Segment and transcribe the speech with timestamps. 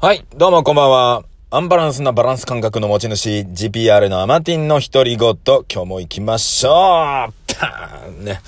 [0.00, 1.24] はい、どうもこんばんは。
[1.50, 8.40] アンバランスなバランス感覚の持ち主、GPR のアマティンの独り言、今日も行きましょうパーンね。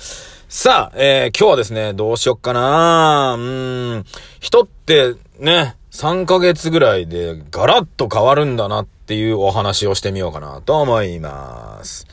[0.47, 3.41] さあ、えー、今日はですね、どうしよっかなう
[3.97, 4.05] ん、
[4.39, 12.07] 人ってね、3ヶ月ぐらいでガラッと変わるんだなっていうお話をしてみようかなと思います。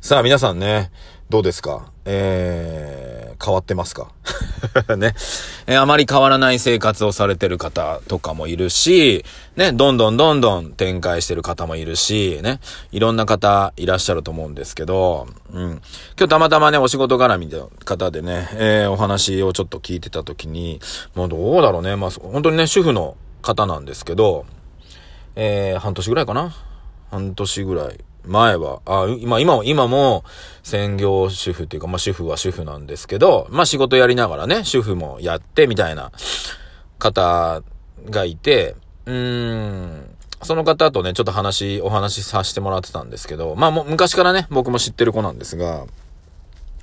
[0.00, 0.92] さあ、皆さんね、
[1.30, 1.90] どうですか？
[2.04, 3.03] えー、
[3.42, 4.08] 変わってますか？
[4.96, 5.14] ね。
[5.66, 9.24] えーあまり変わらない生活をされてる方とかもいるし、
[9.56, 12.60] ね、どんどんどんどん展開してる方もいるし、ね、
[12.92, 15.70] いろんな方いらっしゃると思うんですけど、うん。
[15.70, 15.80] 今
[16.18, 20.80] 日たまたまね、お仕事絡みの方でね、えーお話をちょっと聞いてた時に、
[21.14, 24.44] もうどうだろうね、まあ、本当にね、主婦の方なんですけど、
[25.36, 26.54] えー半年ぐらいかな？
[27.10, 27.98] 半年ぐらい。
[28.26, 30.24] 前は、あ、今、今も、今も、
[30.62, 36.10] 専業主婦っていうか、まあ、主婦は主婦なんですけど、まあ、仕事やりながらね、主婦もやって、みたいな
[36.98, 37.62] 方
[38.08, 45.86] がいて、うーん、その方とね、ちょっと話、お話しさせてもらってたんですけど、まあ、もう昔からね、僕も知ってる子なんですが、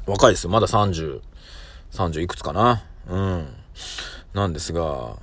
[0.05, 0.49] 若いですよ。
[0.49, 1.21] まだ30、
[1.91, 3.47] 30いくつかなうん。
[4.33, 5.17] なんですが、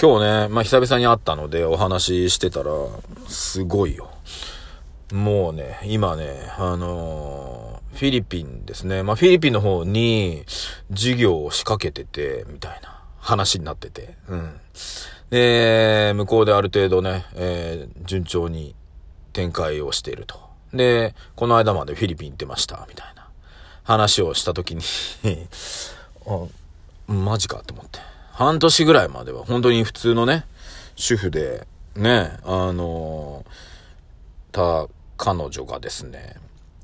[0.00, 2.70] 今日ね、まあ、久々に会ったのでお話ししてたら、
[3.28, 4.10] すごいよ。
[5.12, 9.04] もうね、今ね、あのーフィリピンですね。
[9.04, 10.44] まあ、フィリピンの方に
[10.90, 14.16] 事業を仕掛けてて、みたいな話になってて。
[14.28, 14.60] うん。
[15.30, 18.74] で、向こうである程度ね、えー順調に
[19.32, 20.40] 展開をしていると。
[20.72, 23.28] で、この間までフィリピン行ってました、みたいな
[23.84, 24.82] 話をしたときに
[26.26, 26.46] あ、
[27.06, 28.00] マジかと思って。
[28.32, 30.44] 半年ぐらいまでは本当に普通のね、
[30.96, 33.44] 主婦で、ね、あの
[34.54, 36.36] た彼女がですね、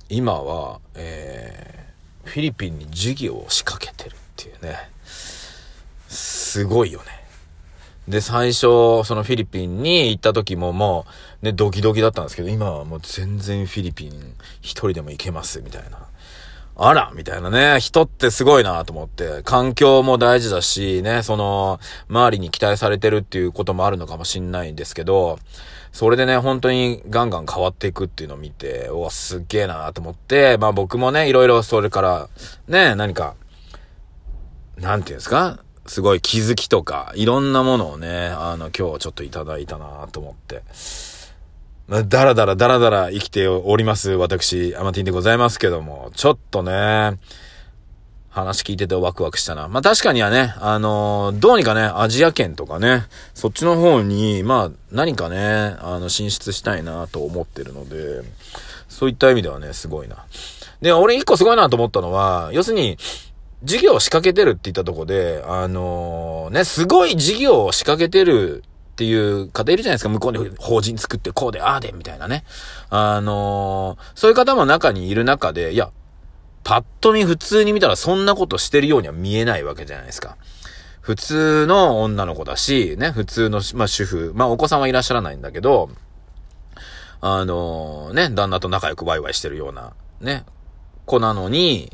[0.08, 1.80] 今は、えー
[2.24, 4.76] フィリピンに事業を仕掛けてるっていうね、
[6.06, 7.06] すごいよね。
[8.08, 11.06] で、最初、そのフィリピンに行った時もも
[11.42, 16.06] う、ね、ドキドキだったんですけど、今はもう全然フィリピン一人でも行けます、みたいな。
[16.82, 17.78] あらみたいなね。
[17.78, 19.42] 人ってすごいなと思って。
[19.42, 25.38] 環境も大事だし、ね、その、周りに期待されてるっていうこともあるのかもしんないんですけど、
[25.92, 32.28] それでね、本当にガンガン変わっていくっていうのを見て、おわすっげえなと思って、まあ僕もね、いろいろそれから、
[32.66, 33.34] ね、何か、
[34.78, 35.58] なんていうんですか？
[35.84, 40.62] すごい気づきとか、いろんなものをね、あの、今日ちょっといただいたなと思って。
[41.90, 44.12] まだらだらだらだら生きております。
[44.12, 47.18] 私、アマティンでございますけども、ちょっとね、
[48.28, 49.66] 話聞いててワクワクしたな。
[49.66, 58.22] まあ確かにはね、あのーどうにかね、アジア圏とかね、そっちの方に、まあ何かね、あの、進出したいなと思ってるので、
[58.88, 60.24] そういった意味ではね、すごいな。
[60.80, 62.98] で、俺一個すごいなと思ったのは、要するに、
[63.64, 68.62] 事業を仕掛けてるって言ったとこで、あのーね、すごい事業を仕掛けてる
[69.00, 70.10] っていう方いるじゃないですか。
[70.10, 72.44] 向こうで法人作ってこうで、ああで、みたいなね。
[72.90, 75.90] あのーそういう方も中にいる中で、いや、
[76.64, 80.36] パッと見普通に見たらそんなことしてるようには見えないわけじゃないですか。
[81.00, 85.88] 普通の女の子だし、ね、普通の、まあ、主婦、まあ、お子さんはいらっしゃらないんだけど、
[87.22, 90.44] あのね、旦那と仲良くワイワイしてるような、ね、
[91.06, 91.90] 子なのに、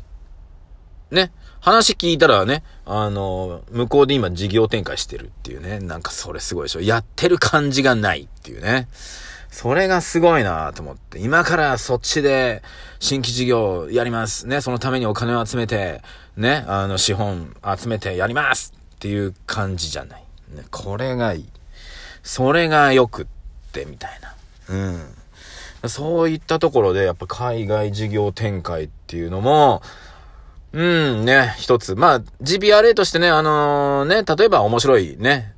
[1.09, 1.31] ね、
[1.67, 6.79] 話聞いたらね、あの向こうで今事業展開してるっていうね、なんかそれすごいでしょ。
[6.79, 8.87] やってる感じがないっていうね。
[9.51, 12.63] それがすごいなと思って、今からそっちで
[13.01, 14.47] 新規事業やります。
[14.47, 16.01] ね、そのためにお金を集めて、
[16.37, 20.23] ね、あの資本集めてやりますっていう感じじゃない。
[20.55, 21.49] ね、これがいい。
[22.23, 23.25] それが良くっ
[23.73, 24.35] て、みたいな。
[25.83, 25.89] うん。
[25.89, 29.81] そういったところで、やっぱ海外事業展開っていうのも、
[30.73, 31.95] うん、ね、一つ。
[31.95, 35.53] まあ、GPRA としてね、あのね、例えば面白いね、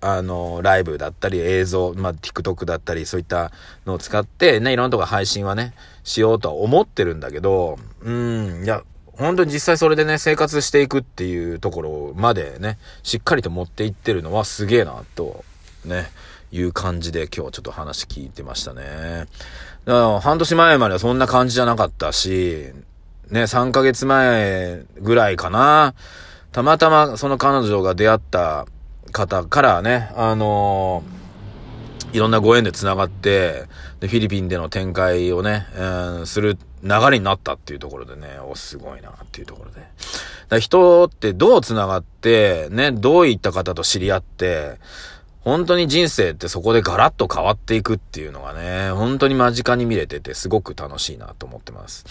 [0.00, 3.52] あのライブだったり映像、まあ、TikTok だったり、そういった
[3.86, 5.74] のを使って、ね、いろんなとこ配信はね、
[6.04, 8.82] しようとは思ってるんだけど、うん、いや、
[9.12, 15.44] 本当に実際それでね、生活していくっていうところまでね、しっかりと持っていってるのはすげえな、と、
[15.84, 16.10] ね、
[16.50, 19.26] いう感じで今日ちょっと話聞いてましたね。
[19.84, 22.72] だから半年前まではそんな感じじゃなかったし、
[23.30, 25.94] ね、3ヶ月前ぐらいかな。
[26.52, 28.66] たまたまその彼女が出会った
[29.12, 31.02] 方からね、あの
[32.12, 33.64] いろんなご縁で繋がって、
[34.00, 39.80] で、フィリピンでの展開をね、えーする流れになったっていうところでね、お、すごいなっていうところで。
[40.48, 44.78] だ人ってどう繋がって、ね、どういった方と知り合って、
[45.40, 52.04] 本当に人生ってそこでガラッと変わっていくっていうのがね、本当に間近に見れててすごく楽しいなと思ってます。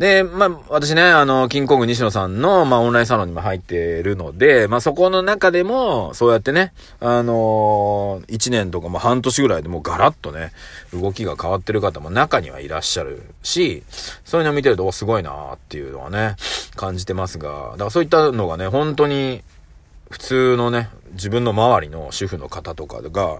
[0.00, 10.52] で、まあ、私ね、あの、キングコング西野さんの、まあ、オンラインサロンにも入ってるので、まあ、そこの中でも、そうやってね、あのー、1年とかも半年ぐらいでもうガラッとね、
[10.94, 13.82] 動きが変わってる方も中にはいらっしゃるし、
[14.24, 16.36] そういうのを見てると、お、すごいなーっていうのはね、
[16.76, 19.42] 感じてますが、だからそういったのがね、本当に、
[20.08, 23.36] 普通のね、自分の周りの主婦の方とかが、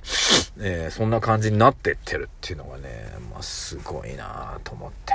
[0.60, 5.14] えー、そんな感じになってってるっていうのがね、まあ、すごいなーと思って。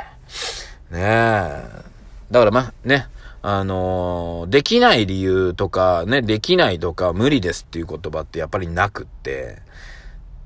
[0.96, 1.86] ねえ。
[2.32, 3.08] だからまあ、ね、
[3.42, 9.60] あのー、できない理由とか、ね、できないとか、無理ですっていう言葉ってやっぱりなくって、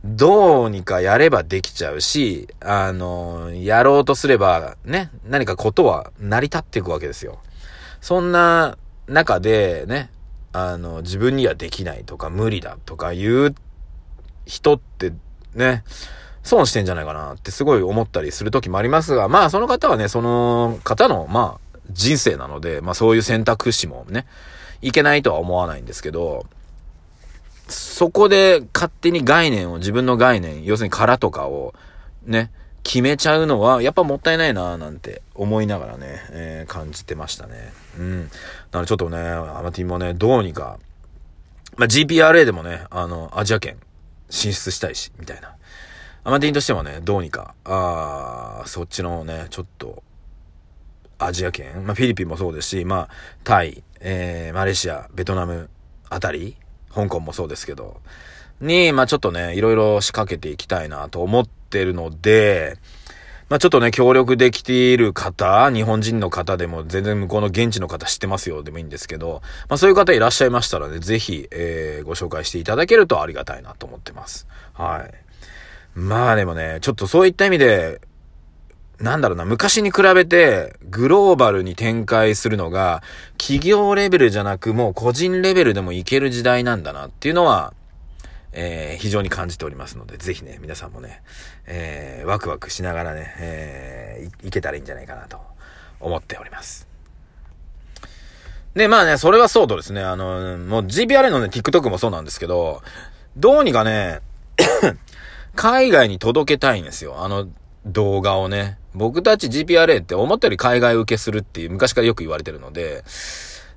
[0.03, 7.39] どうにかやればできちゃうし、あのー、やろうとすれば、ね、何かことは成り立っていくわけですよ。
[8.01, 10.09] そんな中で、ね、
[10.51, 13.55] あの、自分にはできないとか、無理だとか言う
[14.45, 15.13] 人って
[15.53, 15.83] ね、
[16.43, 24.25] 損してんじゃないかなってすごい思ったりする時もありますが、まあその方はね、その方の、まあ人生なので、まあそういう選択肢もね、
[24.81, 26.45] いけないとは思わないんですけど、
[27.67, 31.73] そこで勝手に概念を、自分の概念、要するに殻とかを
[32.25, 32.51] ね、
[32.83, 37.71] 決めちゃうのは、やっぱもったいないなぁなんて思いながらね、えー、感じてましたね。
[37.97, 38.29] うん。
[38.29, 38.33] だ
[38.71, 40.79] からちょっとね、アマティもね、どうにか、
[41.77, 43.77] まあ、GPRA でもね、あの、アジア圏
[44.29, 45.55] 進出したいし、みたいな。
[46.23, 50.03] アマティンとしてもね、どうにか、あそっちのね、ちょっと、
[51.17, 53.09] アジア圏、まあ、フィリピンもそうですし、まあ、
[53.43, 55.69] タイ、えー、マレーシア、ベトナム
[56.09, 56.55] あたり、
[56.93, 58.01] 香港もそうですけど、
[58.61, 62.77] に、まあ、ちょっとね、いろいろ仕掛けていきたいなと思ってるので、
[63.49, 74.47] まあ、ちょっとね、協力できている方、日本人の方でも全然向こうの現地の方知ってますよでもいいんですけど、まあ、そういう方いらっしゃいましたらね、ぜひ、えー、ご紹介していただけるとありがたいなと思ってます。
[74.73, 75.28] はい。
[75.99, 77.99] まあでもね、ちょっとそういった意味で、
[78.99, 83.03] なんだろうな、昔に比べてグローバルに展開するのが
[83.37, 87.73] 企業レベルじゃなくもう個人レベルでもいける時代なんだなっていうのは、
[88.53, 91.21] えー、非常に感じておりますので、ぜひね、皆さんもね、
[91.65, 95.39] えー、ワクワクしながらね、えー、いけたらいいんじゃないかなと
[95.99, 96.87] 思っております。
[98.73, 102.81] で、まあね、それはそうとですね、あの、もう GPR のね、TikTok もそうなんですけど、
[103.35, 104.21] どうにかね、
[105.59, 107.21] 海外に届けたいんですよ。
[107.21, 107.49] あの
[107.85, 108.77] 動画をね。
[108.95, 113.03] 僕たち GPRA って思ったより海外受けするっていう昔からよく言われてるので、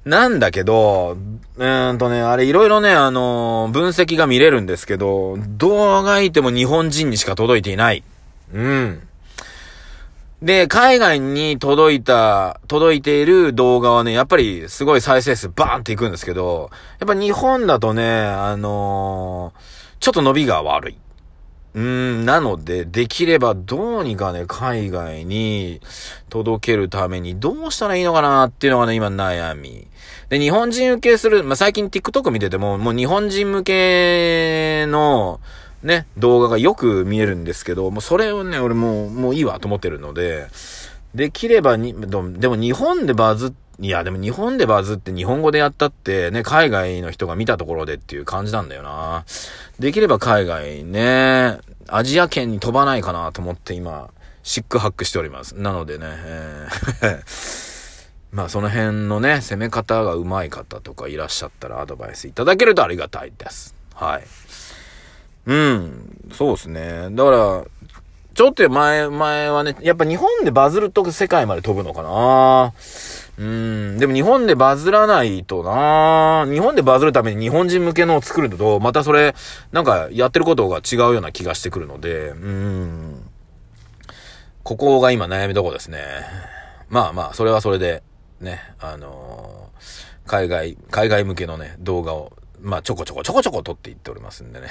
[0.05, 1.17] なんだけど、
[1.57, 8.05] うーんとね、あれいろいろね、あのー、分析が見れるんですけど、動画いても日本人にしか届いていない。
[8.55, 9.09] うん。
[10.41, 16.71] で、海外に届いた、届いている動画はね、やっぱりすごい再生数バーンっていくんですけど、
[17.01, 19.61] やっぱ日本だとね、あのー、
[19.99, 20.99] ちょっと伸びが悪い。
[21.75, 25.81] うん、なので、できればどうにかね、海外に
[26.29, 29.87] 届けるためにどうしたらいいのかなっていうのがね、今悩み。
[30.29, 35.41] で、日本人受けする、まあ、最近 TikTok 見てても、もう日本人向けの、
[35.83, 40.49] ね、動画がよく見えるんですけど、もうそれをね、俺もう、もういいわと思ってるので、
[41.15, 49.25] できればに、でも日本でバズっていや、でも日本でバズって日本語でやったってね、海外の人が見たところでっていう感じなんだよな。
[49.81, 51.59] できれば海外ね、
[51.89, 54.11] アジア圏に飛ばないかなと思って今、
[54.45, 55.57] シックハックしております。
[55.57, 63.75] なのでね、えー まあその辺のね、攻め方が上手い方とかいらっしゃったらアドバイスいただけるとありがたいです。
[63.95, 64.23] はい。
[65.47, 67.09] うん、そうですね。
[67.11, 67.65] だから、
[68.35, 72.73] ちょっと前、前はね、やっぱ日本でバズると世界まで飛ぶのかな
[73.43, 73.99] うん。
[73.99, 79.35] でも日本でバズらないとな日本でバズるために日本人向けのを作ると、またそれ、
[79.73, 83.31] なんかやってることが違うような気がしてくるので、うん。
[84.63, 86.05] ここが今悩みどこですね。
[86.89, 88.03] まあまあ、それはそれで、
[88.41, 94.69] ね、あのー、海外、海外向けのね、動画を、まあちょこちょこちょこちょこ撮っていっておりますんでね。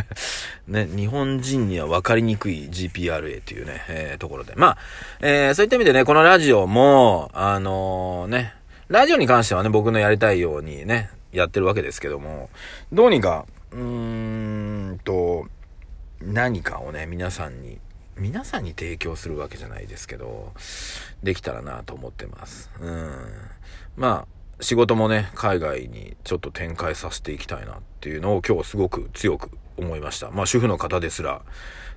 [0.68, 4.54] ね、日本人には分かりにくい GPRA っていうね、えー、ところで。
[4.56, 4.78] まあ、
[5.20, 8.54] えー、そういった意味でね、このラジオも、あのー、ね、
[8.88, 12.50] ラジオに関してはね、僕のやりたいようにね、やってるわけですけども、
[12.92, 15.46] どうにか、うーんと、
[16.20, 17.78] 何かをね、皆さんに、
[18.16, 20.52] 皆さんに提供するわけじゃないですけど、
[21.22, 22.70] できたらなと思ってます。
[22.80, 23.12] うん。
[23.96, 30.30] まあ、仕事もね、海外にちょっと展開させていきたいなっていうのを今日すごく強く思いました。
[30.30, 31.42] まあ主婦の方ですら、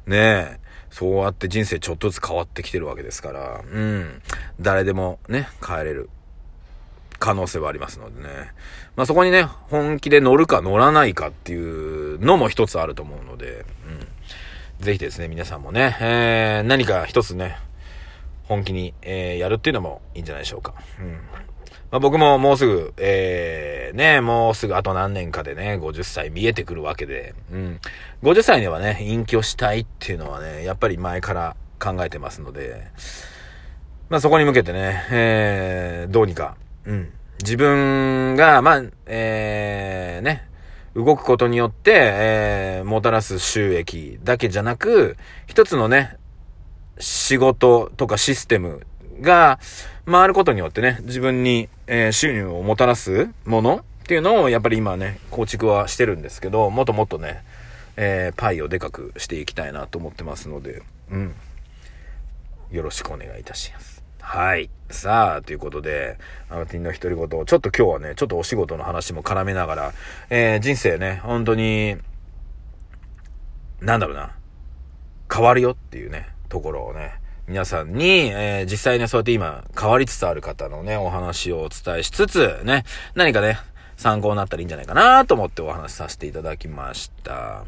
[0.05, 4.21] ねえ、そうやって人生ちょっとずつ変わってきてるわけですから、うん、
[4.59, 6.09] 誰でもね、変えれる
[7.19, 8.29] 可能性はありますのでね。
[8.95, 13.65] まあそこにね、本気で乗るか乗らないかっていうのも一つあると思うので、
[14.79, 14.85] うん。
[14.85, 17.57] ぜひですね、皆さんもね、えー、何か一つね、
[18.43, 20.75] 本気に、えー、やるっていうのもいいんじゃないでしょうか。
[20.99, 21.19] うん。
[21.95, 27.79] まあ、僕ももうすぐ、えー、ね、もうすぐあと何年かでね、50歳見えてくるわけで、うん。
[28.21, 32.87] 50歳にはね、隠居したいっていうのはね、やっぱり前から考えてますので、
[34.09, 37.13] まあそこに向けてね、えー、どうにか、うん。
[37.41, 40.49] 自分が、まあ、えー、ね、
[40.97, 45.15] 動くことによって、えー、もたらす収益だけじゃなく、
[45.47, 46.17] 一つのね、
[46.99, 48.85] 仕事とかシステム
[49.21, 49.59] が
[50.05, 57.43] 回ることによってね、自分に、えー、収入をもたらすものっていうのをやっぱり今ね、構築はしてるんですけど、もっともっとね、
[57.97, 61.35] えー、パイをでかくしていきたいなと思ってますので、うん。
[62.71, 64.03] よろしくお願いいたします。
[64.19, 64.69] はい。
[64.89, 66.17] さあ、ということで、
[66.49, 69.93] アマティンの独り言、ちょっと今日はね、ちょっとお仕事の話も絡めながら、
[70.29, 71.97] えー、人生ね、本当に、
[73.81, 74.35] なんだろうな、
[75.31, 77.13] 変わるよっていうね、ところをね、
[77.47, 83.59] 皆さんに、えー、実際ね、そうやって今、変わりつつある方のね、お話をお伝えしつつ、ね、何かね、
[83.97, 87.65] 参考になったらいいんじゃないかなと思ってお話しさせていただきました。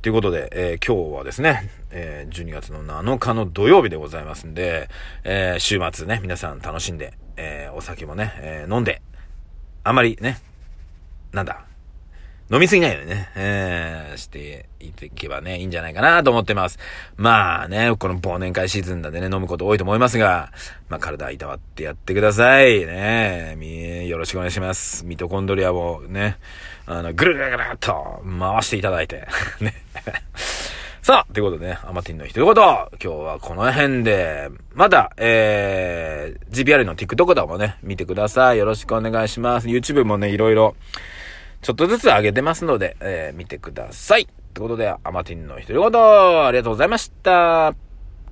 [0.00, 4.88] ということで、えー、今日はですね、えー、12月の7日の土曜日でございますんで、
[5.24, 9.02] えー、週末ね、皆さん楽しんで、えお酒もね、え飲んで、
[9.84, 10.38] あまりね、
[11.32, 11.66] なんだ、
[12.48, 16.78] 飲みすぎないようにね、えー、していけばね、いいんじゃないかなと思ってます。
[17.16, 20.52] まあね、この忘年会シーズンなんでね、飲むこと多いと思いますが、
[20.88, 22.86] まあ体いたわってやってください。
[22.86, 25.04] ねよろしくお願いします。
[25.04, 26.38] ミトコンドリアをね、
[26.86, 29.26] あの、ぐるぐるぐるっと回していただいて、
[29.60, 29.74] ね。
[31.02, 38.58] さあ、ということでね、アマティンの一言、今日はこの辺で、また、えー、GPR の TikTok とかもね、見てください。
[38.58, 39.66] よろしくお願いします。
[39.66, 40.76] YouTube もね、いろいろ、
[41.66, 44.22] ちょっとずつ上げてますので、えー、見てください。
[44.22, 47.85] ってことで、アマティンの一人ごと、ありがとうございました。